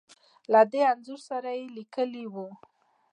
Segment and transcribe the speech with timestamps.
[0.51, 2.47] له دې انځور سره يې ليکلې وو.